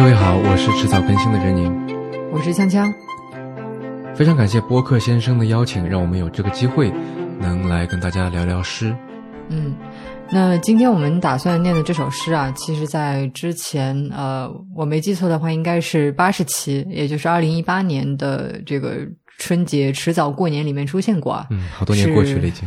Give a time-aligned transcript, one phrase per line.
[0.00, 1.70] 各位好，我是迟早更新的任宁，
[2.32, 2.90] 我是锵锵。
[4.14, 6.90] 非常感谢播客先生的邀请，让我们有这个机会
[7.38, 8.96] 能来跟大家聊聊诗。
[9.50, 9.76] 嗯，
[10.30, 19.06] 那今天我们打算念的这首诗啊，其实在之前呃，我没记错的话，应该是八十期，也就是二零一八年的这个
[19.36, 21.46] 春节迟早过年里面出现过啊。
[21.50, 22.66] 嗯，好多年过去了已经。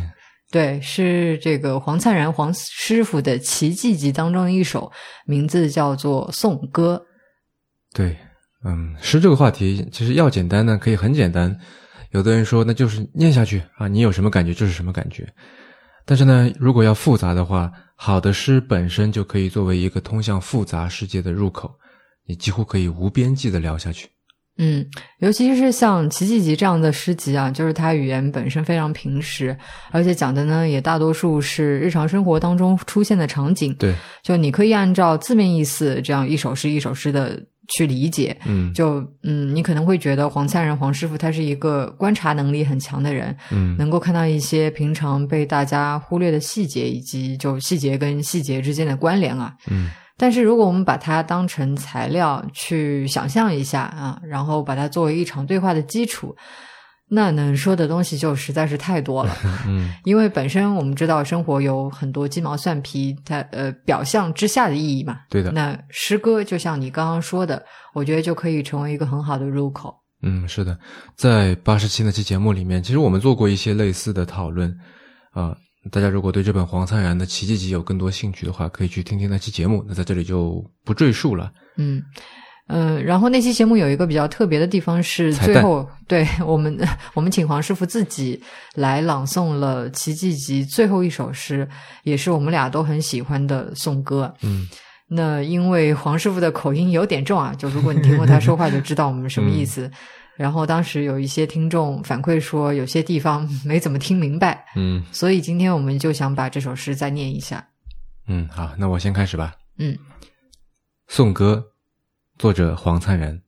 [0.52, 4.92] 对，是这个黄灿然黄师傅的奇迹集当中的一首，
[5.26, 7.04] 名字叫做《颂歌》。
[7.94, 8.14] 对，
[8.64, 11.58] 嗯，诗这个话题其实要简单呢，可以很简单。
[12.10, 15.26] 有的人说，那就是念下去啊，你有什么感觉就是什么感觉。
[16.04, 21.70] 但是呢，如果要复杂的话，好的诗本身就可以作为一个通向复杂世界的入口，
[22.26, 24.08] 你几乎可以无边际的聊下去。
[24.58, 24.86] 嗯，
[25.18, 29.56] 尤其是像《奇迹集》这样的诗集啊，就是它语言本身非常平实，
[29.90, 33.74] 而且讲的呢也大多数是日常生活当中出现的场景。
[33.74, 33.92] 对，
[34.22, 38.36] 就你可以按照字面意思这样一首诗一首诗的去理解。
[38.44, 49.54] 嗯，就嗯，你可能会觉得黄灿仁黄师傅他是一个观察能力很强的人，嗯，能够看到一些平常被大家忽略的细节，以及就细节跟细节之间的关联啊。
[49.70, 49.90] 嗯。
[50.16, 56.32] 但是，如果我们把它当成材料去想象一下啊，然后把它作为一场对话的基础，
[57.14, 59.36] 那能说的东西就实在是太多了。
[59.66, 65.20] 嗯，因为本身我们知道生活有很多鸡毛蒜皮，它呃表象之下的意义嘛。
[65.30, 65.52] 对的。
[65.52, 69.94] 那诗歌就像你刚刚说的，我觉得就可以成为一个很好的入口。
[70.22, 70.78] 嗯，是的，
[71.16, 74.74] 在八十七那期节目里面，其实我们做过一些类似的讨论
[75.30, 75.56] 啊。
[75.92, 79.84] 大家如果对这本黄灿然的《奇迹集》有更多兴趣的话，可以去听听那期节目。
[79.86, 81.52] 那在这里就不赘述了。
[81.76, 82.02] 嗯
[82.66, 86.78] 嗯，然后那期节目有一个比较特别的地方是，最后对我们
[87.12, 88.42] 我们请黄师傅自己
[88.74, 91.68] 来朗诵了《奇迹集》最后一首诗，
[92.04, 94.34] 也是我们俩都很喜欢的颂歌。
[94.42, 94.66] 嗯，
[95.08, 99.90] 那因为黄师傅的口音有点重啊，就如果你听过他说话，就知道我们什么意思。
[100.36, 104.64] 然后当时有一些听众反馈说，有些地方没怎么听明白。
[104.74, 107.64] 嗯，所以今天我们就想把这首诗再念一下。
[108.26, 109.52] 嗯，好，那我先开始吧。
[109.78, 109.96] 嗯，
[111.06, 111.62] 颂歌，
[112.36, 113.40] 作者黄灿然。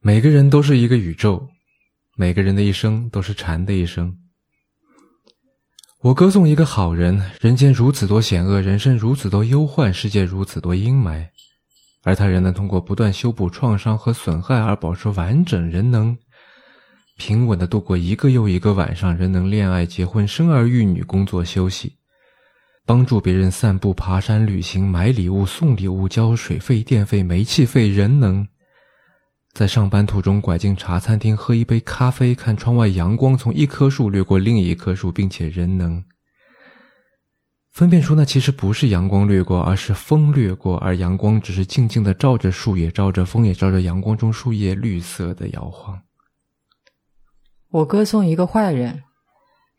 [0.00, 1.46] 每个人都是一个宇宙，
[2.16, 4.16] 每个人的一生都是禅的一生。
[6.00, 11.28] 我歌颂一个好人，人间如此多险恶，人生如此多忧患，世界如此多阴霾。
[12.02, 16.16] 而他仍能通过不断修补创伤和损害而保持完整，人能
[17.18, 21.98] 平稳的度过一个又一个晚上，仍能恋爱、结婚、生儿育女、工作、休息，
[22.86, 28.46] 帮助别人散步、爬山、旅行、买礼物、送礼物、交水费、电费、煤气费，人能
[29.52, 36.02] 在上班途中拐进茶餐厅喝一杯咖啡，看窗外阳光从一棵树掠过另一棵树，并且人能。
[37.72, 46.00] 分辨出那其实不是阳光掠过，而是风掠过，而阳光只是静静的照着树，也照着风，也照着阳光中树叶绿色的摇晃。
[47.68, 49.02] 我歌颂一个坏人，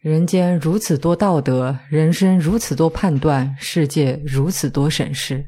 [0.01, 5.43] 人间如此多道德，人生如此多判断，世界如此多审视，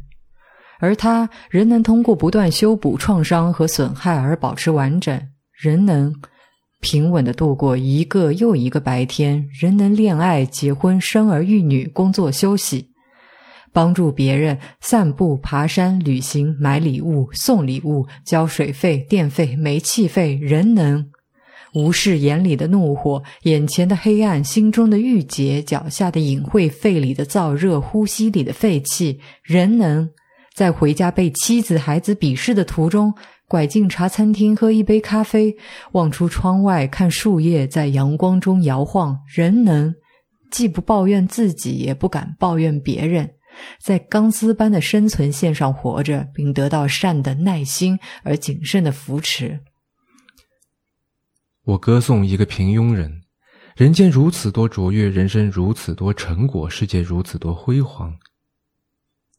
[0.80, 5.22] 而他仍能通过不断修补创伤和损害而保持完整，
[5.54, 6.14] 仍能。
[6.82, 12.90] 平稳的度过一个又一个白天，仍能恋爱、结婚、生儿育女、工作、休息，
[13.72, 21.06] 帮助别人散步、爬山、旅行、买礼物、送礼物、交水费、电费、煤气费，仍能
[21.74, 30.10] 无视眼里的怒火、眼前的黑暗、心中的郁结、脚下的隐晦、肺里的燥热、呼吸里的废气，仍能
[30.56, 33.14] 在回家被妻子、孩子鄙视的途中。
[33.48, 35.58] 拐进茶餐厅喝一杯咖啡，
[35.94, 39.92] 望出窗外看树叶在阳光中摇晃，仍能
[40.52, 43.28] 既不抱怨自己，也不敢抱怨别人，
[43.84, 49.60] 在钢丝般的生存线上活着，并得到善的耐心而谨慎的扶持。
[51.70, 53.22] 我歌颂一个平庸人，
[53.76, 58.18] 人间如此多卓越，人生如此多成果，世界如此多辉煌。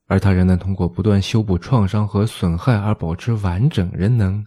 [0.06, 4.46] 而他仍能通过不断修补创伤和损害而保持完整，仍能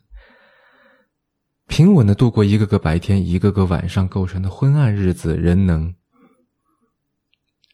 [1.67, 5.93] 平稳的度过一个个白天、一个个晚上构成的昏暗日子，仍能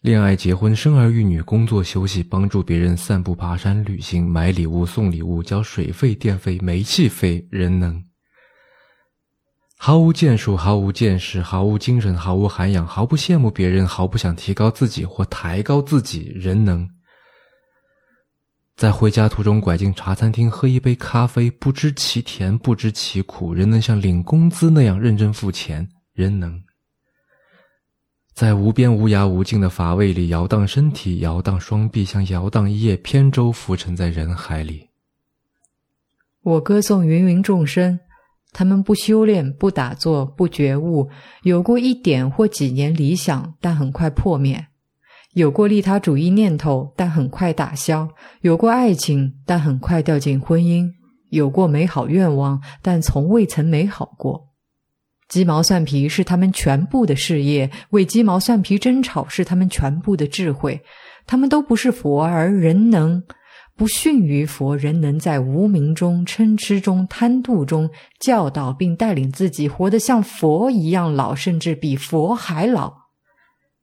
[0.01, 8.03] 恋爱、结婚、生儿育女、工作、休息，帮助别人散步、爬山、旅行、买礼物、送礼物、交水费、电费、煤气费，仍能
[9.81, 16.87] 毫无建树、毫无见识、毫无精神、毫无涵养、毫不羡慕别人、毫不想提高自己或抬高自己，仍能。
[18.75, 26.61] 在回家途中拐进茶餐厅喝一杯咖啡，不知其甜，不知其苦，仍能像领工资那样认真付钱，仍能
[28.33, 34.89] 在无边无涯无尽的乏味里摇荡身体，摇荡双臂，像摇荡一叶扁舟，浮沉在人海里。
[36.41, 37.97] 我歌颂芸芸众生，
[38.51, 41.09] 他们不修炼，不打坐，不觉悟，
[41.43, 44.57] 有过一点或几年理想，但很快破灭；
[45.33, 48.07] 有过利他主义念头，但很快打消；
[48.41, 50.89] 有过爱情，但很快掉进婚姻；
[51.29, 54.47] 有过美好愿望，但从未曾美好过。
[55.27, 60.81] 鸡毛蒜皮是他们全部的事业，为鸡毛蒜皮争吵是他们全部的智慧。
[61.27, 63.23] 他们都不是佛，而人能。
[63.79, 67.89] 不逊于佛，人能在无名中、嗔痴中、贪妒中
[68.19, 72.93] 教导并带领自己活得像佛一样老，甚至比佛还老。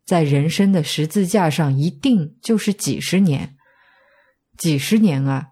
[0.04, 3.56] 在人生的十字架上，一定就是几十年，
[4.58, 5.46] 几十年啊！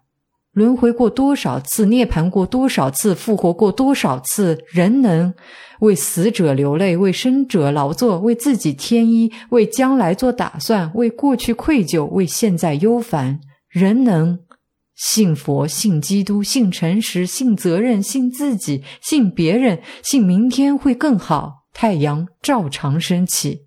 [0.51, 4.63] 轮回过多少次，涅槃过多少次，复活过多少次？
[4.71, 5.33] 人能
[5.79, 13.41] 为死者流泪，为生者劳作，为自己添衣，为将来做打算，为过去愧疚，为现在忧烦。
[13.75, 14.39] 人能
[14.95, 23.65] 信佛信基督信诚实信责任信自己信别人信明天会更好太阳照常升起。